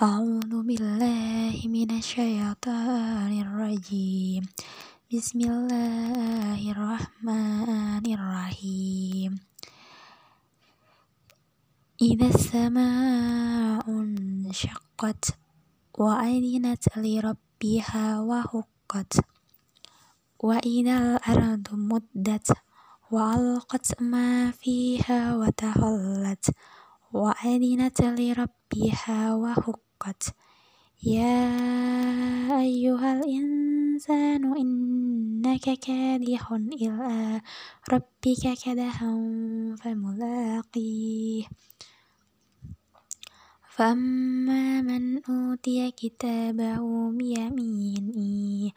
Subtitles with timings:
[0.00, 4.40] أعوذ بالله من الشيطان الرجيم.
[5.12, 9.30] بسم الله الرحمن الرحيم.
[12.02, 15.24] إذا السماء انشقت
[16.00, 19.12] وأذنت لربها وحقت
[20.40, 22.48] وإذا الأرض مدت
[23.12, 26.44] وألقت ما فيها وتخلت
[27.12, 30.34] وأذنت لربها وحقت
[31.04, 31.48] يا
[32.60, 37.40] أيها الإنسان إنك كادح إلى
[37.92, 39.12] ربك كدحا
[39.80, 41.44] فملاقيه.
[43.68, 48.72] فأما من أوتي كتابه بيمينه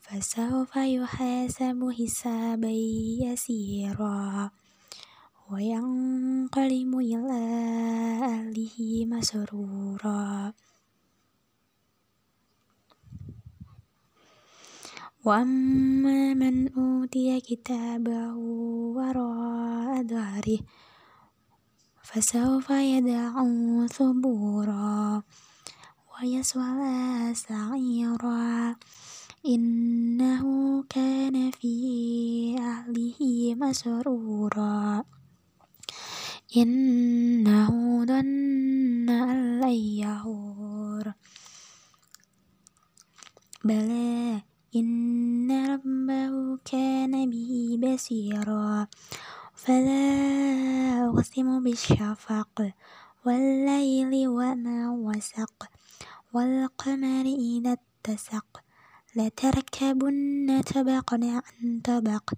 [0.00, 2.70] فسوف يحاسب حسابا
[3.22, 4.50] يسيرا.
[5.52, 7.42] وينقلب إلى
[8.22, 10.52] أهله مسرورا.
[15.24, 18.34] وأما من أوتي كتابه
[18.96, 20.58] وراء ظهره
[22.02, 25.22] فسوف يدعو ثبورا
[26.14, 28.76] ويصلى سعيرا.
[29.46, 30.44] إنه
[30.88, 31.74] كان في
[32.58, 33.20] أهله
[33.54, 35.04] مسرورا.
[36.56, 37.70] إنه
[38.04, 41.14] ظن أن لن
[43.64, 44.42] بلى
[44.76, 48.86] إن ربه كان به بصيرا.
[49.54, 50.06] فلا
[51.08, 52.72] أقسم بالشفق
[53.26, 55.70] والليل وما وسق
[56.34, 58.60] والقمر إذا اتسق
[59.16, 62.30] لتركبن طبقا عن طبق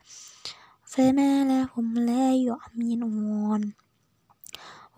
[0.85, 3.73] فما لهم لا يؤمنون.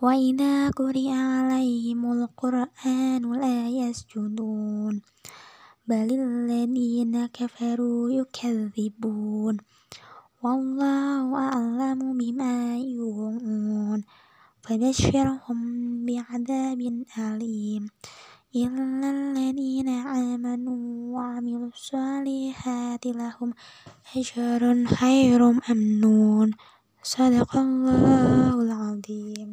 [0.01, 5.01] وإذا قرئ عليهم القرآن لا يسجدون
[5.87, 9.57] بل الذين كفروا يكذبون
[10.43, 14.03] والله أعلم بما يوعون
[14.61, 15.59] فبشرهم
[16.05, 16.81] بعذاب
[17.17, 17.89] أليم
[18.55, 19.89] إلا الذين
[20.33, 23.53] آمنوا وعملوا الصالحات لهم
[24.15, 26.51] أجر خير ممنون
[27.03, 29.51] صدق الله العظيم